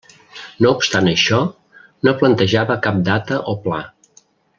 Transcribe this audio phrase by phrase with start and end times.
[0.65, 1.41] No obstant això,
[2.07, 3.83] no plantejava cap data o pla.